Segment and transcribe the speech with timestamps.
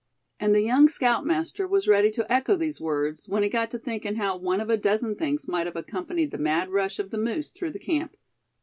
[0.39, 4.15] And the young scoutmaster was ready to echo these words, when he got to thinking
[4.15, 7.51] how one of a dozen things might have accompanied the mad rush of the moose
[7.51, 8.17] through the camp.